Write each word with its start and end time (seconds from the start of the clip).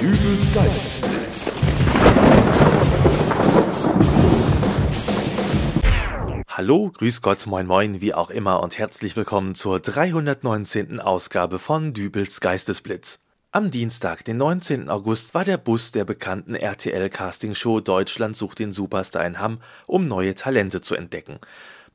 Dübels 0.00 0.54
Geistesblitz. 0.54 1.58
Hallo, 6.46 6.92
grüß 6.96 7.20
Gott, 7.20 7.46
moin 7.48 7.66
moin, 7.66 8.00
wie 8.00 8.14
auch 8.14 8.30
immer 8.30 8.62
und 8.62 8.78
herzlich 8.78 9.16
willkommen 9.16 9.56
zur 9.56 9.80
319. 9.80 11.00
Ausgabe 11.00 11.58
von 11.58 11.94
Dübels 11.94 12.40
Geistesblitz. 12.40 13.18
Am 13.50 13.72
Dienstag, 13.72 14.24
den 14.24 14.36
19. 14.36 14.88
August, 14.88 15.34
war 15.34 15.44
der 15.44 15.56
Bus 15.56 15.90
der 15.90 16.04
bekannten 16.04 16.54
RTL-Castingshow 16.54 17.80
Deutschland 17.80 18.36
sucht 18.36 18.60
den 18.60 18.70
Superstar 18.70 19.26
in 19.26 19.40
Hamm, 19.40 19.58
um 19.88 20.06
neue 20.06 20.36
Talente 20.36 20.80
zu 20.80 20.94
entdecken. 20.94 21.40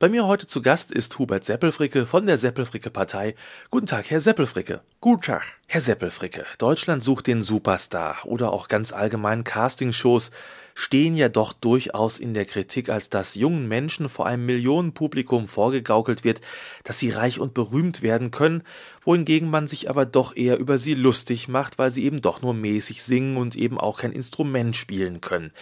Bei 0.04 0.10
mir 0.10 0.26
heute 0.26 0.46
zu 0.46 0.60
Gast 0.60 0.92
ist 0.92 1.18
Hubert 1.18 1.46
Seppelfricke 1.46 2.04
von 2.04 2.26
der 2.26 2.36
Seppelfricke 2.36 2.90
Partei. 2.90 3.34
Guten 3.70 3.86
Tag, 3.86 4.10
Herr 4.10 4.20
Seppelfricke. 4.20 4.82
Guten 5.00 5.22
Tag. 5.22 5.44
Herr 5.66 5.80
Seppelfricke, 5.80 6.44
Deutschland 6.58 7.02
sucht 7.02 7.26
den 7.26 7.42
Superstar 7.42 8.18
oder 8.26 8.52
auch 8.52 8.68
ganz 8.68 8.92
allgemein 8.92 9.44
Castingshows 9.44 10.30
stehen 10.74 11.14
ja 11.14 11.28
doch 11.28 11.52
durchaus 11.52 12.18
in 12.18 12.34
der 12.34 12.44
Kritik, 12.44 12.90
als 12.90 13.08
dass 13.08 13.34
jungen 13.34 13.66
Menschen 13.66 14.08
vor 14.08 14.26
einem 14.26 14.44
Millionenpublikum 14.44 15.48
vorgegaukelt 15.48 16.24
wird, 16.24 16.40
dass 16.82 16.98
sie 16.98 17.10
reich 17.10 17.38
und 17.38 17.54
berühmt 17.54 18.02
werden 18.02 18.30
können, 18.30 18.62
wohingegen 19.02 19.48
man 19.48 19.66
sich 19.66 19.88
aber 19.88 20.04
doch 20.04 20.36
eher 20.36 20.58
über 20.58 20.78
sie 20.78 20.94
lustig 20.94 21.48
macht, 21.48 21.78
weil 21.78 21.90
sie 21.90 22.04
eben 22.04 22.20
doch 22.20 22.42
nur 22.42 22.54
mäßig 22.54 23.02
singen 23.02 23.36
und 23.36 23.56
eben 23.56 23.78
auch 23.78 23.98
kein 23.98 24.12
Instrument 24.12 24.76
spielen 24.76 25.20
können. 25.20 25.52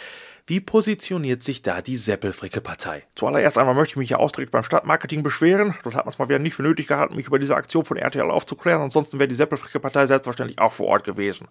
Wie 0.45 0.59
positioniert 0.59 1.45
sich 1.45 1.63
da 1.63 1.83
die 1.83 1.97
Seppelfricke-Partei? 1.97 3.05
Zuallererst 3.15 3.59
einmal 3.59 3.77
möchte 3.77 3.93
ich 3.93 3.97
mich 3.97 4.09
hier 4.09 4.19
ausdrücklich 4.19 4.51
beim 4.51 4.65
Stadtmarketing 4.65 5.23
beschweren. 5.23 5.77
Dort 5.85 5.95
hat 5.95 6.05
man 6.05 6.13
es 6.13 6.19
mal 6.19 6.29
wieder 6.29 6.41
nicht 6.41 6.57
für 6.57 6.65
nötig 6.65 6.89
gehalten, 6.89 7.15
mich 7.15 7.29
über 7.29 7.39
diese 7.39 7.55
Aktion 7.55 7.85
von 7.85 7.97
RTL 7.97 8.29
aufzuklären. 8.29 8.83
Ansonsten 8.83 9.21
wäre 9.21 9.29
die 9.29 9.37
Seppelfricke-Partei 9.37 10.07
selbstverständlich 10.07 10.59
auch 10.59 10.73
vor 10.73 10.89
Ort 10.89 11.05
gewesen. 11.05 11.47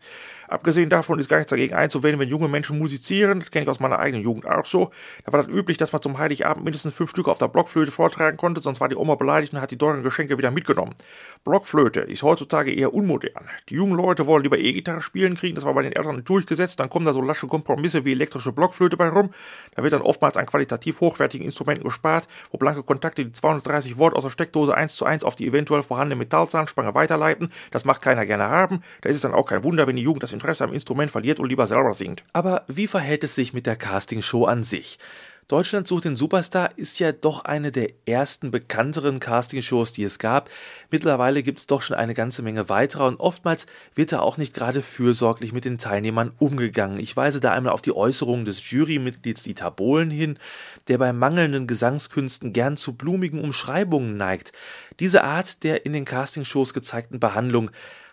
Abgesehen 0.49 0.89
davon 0.89 1.19
ist 1.19 1.29
gar 1.29 1.37
nichts 1.37 1.51
dagegen 1.51 1.73
einzuwenden, 1.73 2.19
wenn 2.19 2.27
junge 2.27 2.49
Menschen 2.49 2.77
musizieren. 2.79 3.39
Das 3.39 3.49
kenne 3.49 3.63
ich 3.63 3.69
aus 3.69 3.79
meiner 3.79 3.97
eigenen 3.97 4.23
Jugend 4.23 4.45
auch 4.45 4.65
so. 4.65 4.91
Da 5.23 5.31
war 5.31 5.41
das 5.41 5.49
üblich, 5.49 5.77
dass 5.77 5.93
man 5.93 6.01
zum 6.01 6.17
Heiligabend 6.17 6.65
mindestens 6.65 6.93
fünf 6.93 7.11
Stücke 7.11 7.31
auf 7.31 7.37
der 7.37 7.47
Blockflöte 7.47 7.91
vortragen 7.91 8.35
konnte, 8.35 8.59
sonst 8.59 8.81
war 8.81 8.89
die 8.89 8.97
Oma 8.97 9.15
beleidigt 9.15 9.53
und 9.53 9.61
hat 9.61 9.71
die 9.71 9.77
teuren 9.77 10.03
Geschenke 10.03 10.37
wieder 10.37 10.51
mitgenommen. 10.51 10.95
Blockflöte 11.45 12.01
ist 12.01 12.23
heutzutage 12.23 12.73
eher 12.73 12.93
unmodern. 12.93 13.47
Die 13.69 13.75
jungen 13.75 13.95
Leute 13.95 14.25
wollen 14.25 14.43
lieber 14.43 14.57
E-Gitarre 14.57 15.01
spielen, 15.01 15.35
kriegen 15.35 15.55
das 15.55 15.63
war 15.63 15.73
bei 15.73 15.83
den 15.83 15.93
Eltern 15.93 16.25
durchgesetzt, 16.25 16.81
dann 16.81 16.89
kommen 16.89 17.05
da 17.05 17.13
so 17.13 17.21
lasche 17.21 17.47
Kompromisse 17.47 18.03
wie 18.03 18.11
elektrische 18.11 18.51
Blockflöte 18.51 18.80
bei 18.89 19.09
rum. 19.09 19.31
Da 19.75 19.83
wird 19.83 19.93
dann 19.93 20.01
oftmals 20.01 20.37
an 20.37 20.45
qualitativ 20.45 20.99
hochwertigen 20.99 21.45
Instrumenten 21.45 21.83
gespart, 21.83 22.27
wo 22.51 22.57
blanke 22.57 22.83
Kontakte 22.83 23.25
die 23.25 23.31
230 23.31 23.97
Volt 23.97 24.15
aus 24.15 24.23
der 24.23 24.29
Steckdose 24.29 24.75
eins 24.75 24.95
zu 24.95 25.05
eins 25.05 25.23
auf 25.23 25.35
die 25.35 25.47
eventuell 25.47 25.83
vorhandene 25.83 26.17
Metallzahnspange 26.17 26.93
weiterleiten. 26.93 27.51
Das 27.71 27.85
macht 27.85 28.01
keiner 28.01 28.25
gerne 28.25 28.49
haben. 28.49 28.83
Da 29.01 29.09
ist 29.09 29.15
es 29.15 29.21
dann 29.21 29.33
auch 29.33 29.45
kein 29.45 29.63
Wunder, 29.63 29.87
wenn 29.87 29.95
die 29.95 30.01
Jugend 30.01 30.23
das 30.23 30.33
Interesse 30.33 30.63
am 30.63 30.73
Instrument 30.73 31.11
verliert 31.11 31.39
und 31.39 31.47
lieber 31.47 31.67
selber 31.67 31.93
singt. 31.93 32.23
Aber 32.33 32.63
wie 32.67 32.87
verhält 32.87 33.23
es 33.23 33.35
sich 33.35 33.53
mit 33.53 33.65
der 33.65 33.75
Castingshow 33.75 34.45
an 34.45 34.63
sich? 34.63 34.97
Deutschland 35.51 35.85
sucht 35.85 36.05
den 36.05 36.15
Superstar 36.15 36.69
ist 36.77 36.99
ja 36.99 37.11
doch 37.11 37.43
eine 37.43 37.73
der 37.73 37.89
ersten 38.05 38.51
bekannteren 38.51 39.19
Castingshows, 39.19 39.91
die 39.91 40.05
es 40.05 40.17
gab. 40.17 40.49
Mittlerweile 40.89 41.43
gibt 41.43 41.59
es 41.59 41.67
doch 41.67 41.81
schon 41.81 41.97
eine 41.97 42.13
ganze 42.13 42.41
Menge 42.41 42.69
weiterer 42.69 43.07
und 43.07 43.19
oftmals 43.19 43.65
wird 43.93 44.13
da 44.13 44.21
auch 44.21 44.37
nicht 44.37 44.53
gerade 44.53 44.81
fürsorglich 44.81 45.51
mit 45.51 45.65
den 45.65 45.77
Teilnehmern 45.77 46.31
umgegangen. 46.39 47.01
Ich 47.01 47.17
weise 47.17 47.41
da 47.41 47.51
einmal 47.51 47.73
auf 47.73 47.81
die 47.81 47.93
Äußerungen 47.93 48.45
des 48.45 48.71
Jurymitglieds 48.71 49.43
Dieter 49.43 49.71
Bohlen 49.71 50.09
hin, 50.09 50.39
der 50.87 50.97
bei 50.97 51.11
mangelnden 51.11 51.67
Gesangskünsten 51.67 52.53
gern 52.53 52.77
zu 52.77 52.93
blumigen 52.93 53.41
Umschreibungen 53.41 54.15
neigt. 54.15 54.53
Diese 55.01 55.25
Art 55.25 55.63
der 55.65 55.85
in 55.85 55.91
den 55.91 56.05
Castingshows 56.05 56.73
gezeigten 56.73 57.19
Behandlung 57.19 57.71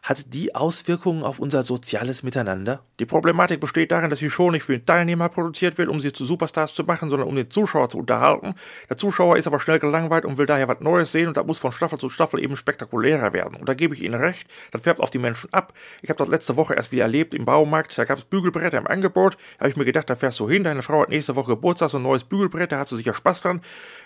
hat 0.09 0.33
die 0.33 0.55
Auswirkungen 0.55 1.23
auf 1.23 1.39
unser 1.39 1.63
soziales 1.63 2.23
Miteinander? 2.23 2.83
Die 2.99 3.05
Problematik 3.05 3.61
besteht 3.61 3.93
darin, 3.93 4.09
dass 4.09 4.21
die 4.21 4.31
Show 4.31 4.51
nicht 4.51 4.63
für 4.63 4.73
den 4.73 4.87
Teilnehmer 4.87 5.29
produziert 5.29 5.77
wird, 5.77 5.91
um 5.91 6.01
sie 6.01 6.15
zu 6.15 6.25
Superstars 6.25 6.73
zu 6.73 6.83
machen, 6.85 7.11
sondern 7.11 7.29
um 7.29 7.37
den 7.37 7.51
Zuschauer 7.51 7.91
zu 7.91 7.99
unterhalten. 7.99 8.55
Der 8.89 8.97
Zuschauer 8.97 9.37
ist 9.37 9.47
aber 9.47 9.61
schnell 9.61 9.79
gelangweilt 9.79 10.25
und 10.25 10.39
will 10.39 10.47
daher 10.47 10.67
was 10.67 10.81
Neues 10.81 11.13
sehen 11.13 11.29
und 11.29 11.37
das 11.37 11.45
muss 11.45 11.59
von 11.59 11.73
Staffel 11.73 11.99
zu 11.99 12.09
Staffel 12.09 12.43
eben 12.43 12.57
spektakulärer 12.57 13.35
werden. 13.35 13.57
Und 13.61 13.69
da 13.69 13.75
gebe 13.75 13.95
ich 13.95 14.03
Ihnen 14.03 14.15
recht, 14.15 14.49
das 14.71 14.81
färbt 14.81 15.01
auf 15.01 15.11
die 15.11 15.19
Menschen 15.19 15.53
ab. 15.53 15.75
Ich 16.01 16.09
habe 16.09 16.17
das 16.17 16.29
letzte 16.29 16.57
Woche 16.57 16.73
erst 16.73 16.91
wieder 16.91 17.03
erlebt 17.03 17.35
im 17.35 17.45
Baumarkt, 17.45 17.99
da 17.99 18.07
gab 18.07 18.17
es 18.17 18.25
Bügelbretter 18.25 18.79
im 18.79 18.87
Angebot. 18.87 19.35
Da 19.35 19.65
habe 19.65 19.69
ich 19.69 19.77
mir 19.77 19.85
gedacht, 19.85 20.09
da 20.09 20.17
fährst 20.17 20.41
du 20.41 20.49
hin, 20.49 20.65
deine 20.65 20.81
Frau 20.81 21.03
hat 21.03 21.11
nächste 21.11 21.37
Woche 21.37 21.51
Geburtstag, 21.51 21.91
so 21.91 21.99
ein 21.99 22.03
neues 22.03 22.25
Bügelbrett, 22.25 22.73
da 22.73 22.79
hast 22.79 22.93
du 22.93 22.97
sicher 22.97 23.13
Spaß 23.13 23.43
dran. 23.43 23.61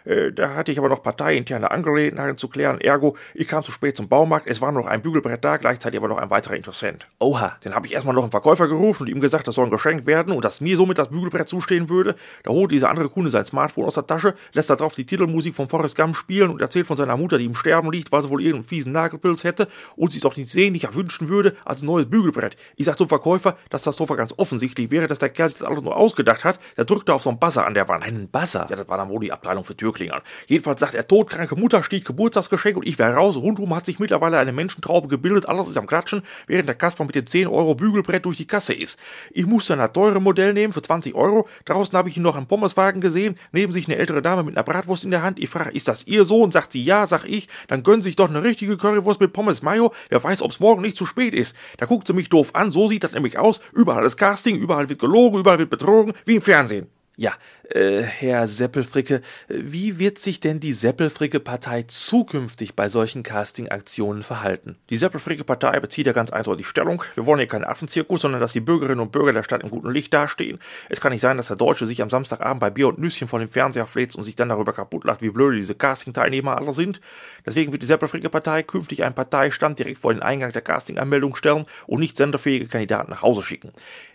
Äh, 0.04 0.32
da 0.32 0.54
hatte 0.54 0.72
ich 0.72 0.78
aber 0.78 0.88
noch 0.88 1.04
parteiinterne 1.04 1.70
Angelegenheiten 1.70 2.38
zu 2.38 2.48
klären. 2.48 2.80
Ergo, 2.80 3.16
ich 3.34 3.46
kam 3.46 3.62
zu 3.62 3.70
spät 3.70 3.96
zum 3.96 4.08
Baumarkt, 4.08 4.48
es 4.48 4.60
war 4.60 4.72
noch 4.72 4.86
ein 4.86 5.00
Bügelbrett 5.00 5.44
da, 5.44 5.58
gleichzeitig 5.58 5.91
aber 5.96 6.08
noch 6.08 6.18
ein 6.18 6.30
weiterer 6.30 6.56
Interessent. 6.56 7.06
Oha. 7.18 7.56
Dann 7.62 7.74
habe 7.74 7.86
ich 7.86 7.94
erstmal 7.94 8.14
noch 8.14 8.22
einen 8.22 8.30
Verkäufer 8.30 8.68
gerufen 8.68 9.04
und 9.04 9.08
ihm 9.08 9.20
gesagt, 9.20 9.46
das 9.46 9.54
soll 9.54 9.66
ein 9.66 9.70
Geschenk 9.70 10.06
werden 10.06 10.32
und 10.32 10.44
dass 10.44 10.60
mir 10.60 10.76
somit 10.76 10.98
das 10.98 11.08
Bügelbrett 11.08 11.48
zustehen 11.48 11.88
würde. 11.88 12.16
Da 12.42 12.50
holt 12.50 12.70
dieser 12.70 12.90
andere 12.90 13.08
Kunde 13.08 13.30
sein 13.30 13.44
Smartphone 13.44 13.84
aus 13.84 13.94
der 13.94 14.06
Tasche, 14.06 14.34
lässt 14.52 14.70
da 14.70 14.76
drauf 14.76 14.94
die 14.94 15.04
Titelmusik 15.04 15.54
von 15.54 15.68
Forrest 15.68 15.96
Gump 15.96 16.16
spielen 16.16 16.50
und 16.50 16.60
erzählt 16.60 16.86
von 16.86 16.96
seiner 16.96 17.16
Mutter, 17.16 17.38
die 17.38 17.44
im 17.44 17.54
Sterben 17.54 17.90
liegt, 17.90 18.12
weil 18.12 18.22
sie 18.22 18.30
wohl 18.30 18.40
irgendeinen 18.40 18.64
fiesen 18.64 18.92
Nagelpilz 18.92 19.44
hätte 19.44 19.68
und 19.96 20.12
sich 20.12 20.20
doch 20.20 20.36
nicht 20.36 20.50
sehnlicher 20.50 20.94
wünschen 20.94 21.28
würde 21.28 21.56
als 21.64 21.82
ein 21.82 21.86
neues 21.86 22.06
Bügelbrett. 22.06 22.56
Ich 22.76 22.86
sag 22.86 22.98
zum 22.98 23.08
Verkäufer, 23.08 23.56
dass 23.70 23.82
das 23.82 23.96
doch 23.96 24.16
ganz 24.16 24.34
offensichtlich 24.36 24.90
wäre, 24.90 25.06
dass 25.06 25.18
der 25.18 25.30
Kerl 25.30 25.48
sich 25.48 25.58
das 25.58 25.68
alles 25.68 25.82
nur 25.82 25.96
ausgedacht 25.96 26.44
hat. 26.44 26.58
Der 26.76 26.84
drückte 26.84 27.14
auf 27.14 27.22
so 27.22 27.30
einen 27.30 27.38
Buzzer 27.38 27.66
an 27.66 27.74
der 27.74 27.88
Wand. 27.88 28.04
Einen 28.04 28.28
Buzzer? 28.28 28.66
Ja, 28.68 28.76
das 28.76 28.88
war 28.88 28.98
dann 28.98 29.08
wohl 29.08 29.20
die 29.20 29.32
Abteilung 29.32 29.64
für 29.64 29.76
Türklingern. 29.76 30.22
Jedenfalls 30.46 30.80
sagt 30.80 30.94
er, 30.94 31.06
todkranke 31.06 31.56
Mutter 31.56 31.82
steht 31.82 32.04
Geburtstagsgeschenk 32.04 32.76
und 32.76 32.86
ich 32.86 32.98
wäre 32.98 33.14
raus. 33.14 33.36
Rundum 33.36 33.74
hat 33.74 33.86
sich 33.86 33.98
mittlerweile 33.98 34.38
eine 34.38 34.52
Menschentraube 34.52 35.08
gebildet, 35.08 35.48
alles 35.48 35.68
ist 35.76 35.86
Klatschen, 35.86 36.22
während 36.46 36.68
der 36.68 36.74
Kasper 36.74 37.04
mit 37.04 37.14
dem 37.14 37.26
10 37.26 37.46
Euro 37.48 37.74
Bügelbrett 37.74 38.24
durch 38.24 38.36
die 38.36 38.46
Kasse 38.46 38.72
ist. 38.72 38.98
Ich 39.32 39.46
musste 39.46 39.78
ein 39.78 39.92
teure 39.92 40.20
Modell 40.20 40.52
nehmen 40.52 40.72
für 40.72 40.82
20 40.82 41.14
Euro. 41.14 41.48
Draußen 41.64 41.96
habe 41.96 42.08
ich 42.08 42.16
ihn 42.16 42.22
noch 42.22 42.36
am 42.36 42.46
Pommeswagen 42.46 43.00
gesehen, 43.00 43.34
neben 43.52 43.72
sich 43.72 43.88
eine 43.88 43.96
ältere 43.96 44.22
Dame 44.22 44.42
mit 44.42 44.56
einer 44.56 44.64
Bratwurst 44.64 45.04
in 45.04 45.10
der 45.10 45.22
Hand. 45.22 45.38
Ich 45.38 45.50
frage, 45.50 45.70
ist 45.70 45.88
das 45.88 46.06
Ihr 46.06 46.24
Sohn? 46.24 46.50
Sagt 46.50 46.72
sie 46.72 46.82
ja, 46.82 47.06
sag 47.06 47.24
ich. 47.24 47.48
Dann 47.68 47.82
gönnen 47.82 48.02
Sie 48.02 48.08
sich 48.08 48.16
doch 48.16 48.28
eine 48.28 48.42
richtige 48.42 48.76
Currywurst 48.76 49.20
mit 49.20 49.32
Pommes 49.32 49.62
Mayo. 49.62 49.92
Wer 50.08 50.22
weiß, 50.22 50.42
ob's 50.42 50.60
morgen 50.60 50.82
nicht 50.82 50.96
zu 50.96 51.06
spät 51.06 51.34
ist. 51.34 51.56
Da 51.78 51.86
guckt 51.86 52.06
sie 52.06 52.12
mich 52.12 52.28
doof 52.28 52.54
an, 52.54 52.70
so 52.70 52.88
sieht 52.88 53.04
das 53.04 53.12
nämlich 53.12 53.38
aus. 53.38 53.60
Überall 53.72 54.04
ist 54.04 54.16
Casting, 54.16 54.56
überall 54.56 54.88
wird 54.88 55.00
gelogen, 55.00 55.40
überall 55.40 55.58
wird 55.58 55.70
betrogen, 55.70 56.12
wie 56.24 56.36
im 56.36 56.42
Fernsehen. 56.42 56.88
Ja, 57.18 57.32
äh, 57.68 58.00
Herr 58.00 58.48
Seppelfricke, 58.48 59.20
wie 59.46 59.98
wird 59.98 60.18
sich 60.18 60.40
denn 60.40 60.60
die 60.60 60.72
Seppelfricke-Partei 60.72 61.82
zukünftig 61.82 62.74
bei 62.74 62.88
solchen 62.88 63.22
Casting-Aktionen 63.22 64.22
verhalten? 64.22 64.76
Die 64.88 64.96
Seppelfricke-Partei 64.96 65.78
bezieht 65.80 66.06
ja 66.06 66.14
ganz 66.14 66.30
eindeutig 66.30 66.66
Stellung. 66.66 67.02
Wir 67.14 67.26
wollen 67.26 67.38
hier 67.40 67.48
keinen 67.48 67.66
Affenzirkus, 67.66 68.22
sondern 68.22 68.40
dass 68.40 68.54
die 68.54 68.60
Bürgerinnen 68.60 69.00
und 69.00 69.12
Bürger 69.12 69.34
der 69.34 69.42
Stadt 69.42 69.62
im 69.62 69.68
guten 69.68 69.90
Licht 69.90 70.14
dastehen. 70.14 70.58
Es 70.88 71.02
kann 71.02 71.12
nicht 71.12 71.20
sein, 71.20 71.36
dass 71.36 71.48
der 71.48 71.56
Deutsche 71.56 71.84
sich 71.84 72.00
am 72.00 72.08
Samstagabend 72.08 72.60
bei 72.60 72.70
Bier 72.70 72.88
und 72.88 72.98
Nüsschen 72.98 73.28
vor 73.28 73.40
dem 73.40 73.50
Fernseher 73.50 73.86
fläzt 73.86 74.16
und 74.16 74.24
sich 74.24 74.34
dann 74.34 74.48
darüber 74.48 74.72
kaputtlacht, 74.72 75.20
wie 75.20 75.28
blöde 75.28 75.58
diese 75.58 75.74
Casting-Teilnehmer 75.74 76.56
alle 76.56 76.72
sind. 76.72 77.02
Deswegen 77.44 77.72
wird 77.72 77.82
die 77.82 77.86
Seppelfricke-Partei 77.86 78.62
künftig 78.62 79.04
einen 79.04 79.14
Parteistand 79.14 79.78
direkt 79.78 79.98
vor 79.98 80.14
den 80.14 80.22
Eingang 80.22 80.52
der 80.52 80.62
Casting-Anmeldung 80.62 81.36
stellen 81.36 81.66
und 81.86 82.00
nicht 82.00 82.16
senderfähige 82.16 82.68
Kandidaten 82.68 83.10
nach 83.10 83.20
Hause 83.20 83.42
schicken. 83.42 83.72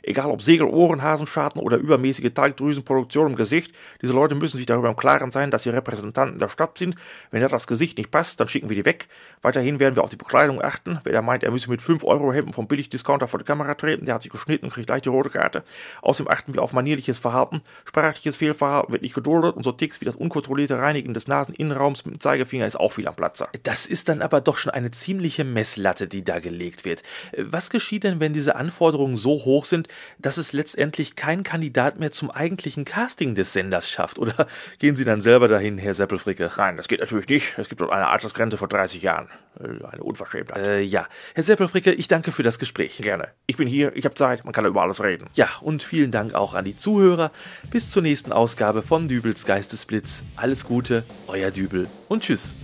Egal 0.07 0.31
ob 0.31 0.41
Segelohren, 0.41 1.01
Hasenschaden 1.01 1.61
oder 1.61 1.75
übermäßige 1.75 2.31
Talgdrüsenproduktion 2.33 3.27
im 3.27 3.35
Gesicht, 3.35 3.75
diese 4.01 4.13
Leute 4.13 4.35
müssen 4.35 4.55
sich 4.55 4.65
darüber 4.65 4.87
im 4.87 4.95
Klaren 4.95 5.31
sein, 5.31 5.51
dass 5.51 5.63
sie 5.63 5.69
Repräsentanten 5.69 6.37
der 6.37 6.47
Stadt 6.47 6.77
sind. 6.77 6.95
Wenn 7.29 7.41
da 7.41 7.49
das 7.49 7.67
Gesicht 7.67 7.97
nicht 7.97 8.09
passt, 8.09 8.39
dann 8.39 8.47
schicken 8.47 8.69
wir 8.69 8.77
die 8.77 8.85
weg. 8.85 9.09
Weiterhin 9.41 9.81
werden 9.81 9.97
wir 9.97 10.03
auf 10.03 10.09
die 10.09 10.15
Bekleidung 10.15 10.61
achten. 10.61 11.01
Wer 11.03 11.11
da 11.11 11.21
meint, 11.21 11.43
er 11.43 11.51
müsse 11.51 11.69
mit 11.69 11.81
5 11.81 12.05
Euro 12.05 12.31
Hemden 12.31 12.53
vom 12.53 12.69
Billigdiscounter 12.69 13.27
vor 13.27 13.39
die 13.39 13.45
Kamera 13.45 13.75
treten, 13.75 14.05
der 14.05 14.15
hat 14.15 14.21
sich 14.21 14.31
geschnitten 14.31 14.67
und 14.67 14.73
kriegt 14.73 14.87
gleich 14.87 15.01
die 15.01 15.09
rote 15.09 15.29
Karte. 15.29 15.63
Außerdem 16.01 16.31
achten 16.31 16.53
wir 16.53 16.61
auf 16.61 16.71
manierliches 16.71 17.17
Verhalten. 17.17 17.61
Sprachliches 17.83 18.37
Fehlverhalten 18.37 18.93
wird 18.93 19.01
nicht 19.01 19.13
geduldet 19.13 19.57
und 19.57 19.63
so 19.63 19.73
Ticks 19.73 19.99
wie 19.99 20.05
das 20.05 20.15
unkontrollierte 20.15 20.77
Reinigen 20.77 21.13
des 21.13 21.27
Naseninnenraums 21.27 22.05
mit 22.05 22.15
dem 22.15 22.19
Zeigefinger 22.21 22.65
ist 22.65 22.79
auch 22.79 22.93
viel 22.93 23.09
am 23.09 23.15
Platze. 23.15 23.49
Das 23.63 23.85
ist 23.85 24.07
dann 24.07 24.21
aber 24.21 24.39
doch 24.39 24.55
schon 24.55 24.71
eine 24.71 24.91
ziemliche 24.91 25.43
Messlatte, 25.43 26.07
die 26.07 26.23
da 26.23 26.39
gelegt 26.39 26.85
wird. 26.85 27.03
Was 27.37 27.69
geschieht 27.69 28.05
denn, 28.05 28.21
wenn 28.21 28.31
diese 28.31 28.55
Anforderungen 28.55 29.17
so 29.17 29.31
hoch 29.31 29.65
sind, 29.65 29.89
dass 30.19 30.37
es 30.37 30.53
letztendlich 30.53 31.15
kein 31.15 31.43
Kandidat 31.43 31.99
mehr 31.99 32.11
zum 32.11 32.31
eigentlichen 32.31 32.85
Casting 32.85 33.35
des 33.35 33.53
Senders 33.53 33.89
schafft? 33.89 34.19
Oder 34.19 34.47
gehen 34.79 34.95
Sie 34.95 35.05
dann 35.05 35.21
selber 35.21 35.47
dahin, 35.47 35.77
Herr 35.77 35.93
Seppelfricke? 35.93 36.51
Nein, 36.57 36.77
das 36.77 36.87
geht 36.87 36.99
natürlich 36.99 37.27
nicht. 37.27 37.57
Es 37.57 37.69
gibt 37.69 37.81
dort 37.81 37.91
eine 37.91 38.07
Altersgrenze 38.07 38.57
vor 38.57 38.67
30 38.67 39.01
Jahren. 39.01 39.29
Eine 39.59 40.03
Unverschämtheit. 40.03 40.61
Äh, 40.61 40.81
ja. 40.81 41.07
Herr 41.33 41.43
Seppelfricke, 41.43 41.91
ich 41.91 42.07
danke 42.07 42.31
für 42.31 42.43
das 42.43 42.59
Gespräch. 42.59 42.97
Gerne. 42.97 43.29
Ich 43.47 43.57
bin 43.57 43.67
hier, 43.67 43.95
ich 43.95 44.05
habe 44.05 44.15
Zeit, 44.15 44.45
man 44.45 44.53
kann 44.53 44.65
über 44.65 44.81
alles 44.81 45.03
reden. 45.03 45.27
Ja, 45.33 45.47
und 45.61 45.81
vielen 45.81 46.11
Dank 46.11 46.33
auch 46.35 46.53
an 46.53 46.65
die 46.65 46.77
Zuhörer. 46.77 47.31
Bis 47.71 47.89
zur 47.89 48.03
nächsten 48.03 48.31
Ausgabe 48.31 48.83
von 48.83 49.07
Dübels 49.07 49.45
Geistesblitz. 49.45 50.23
Alles 50.35 50.65
Gute, 50.65 51.03
euer 51.27 51.51
Dübel 51.51 51.87
und 52.07 52.23
tschüss. 52.23 52.55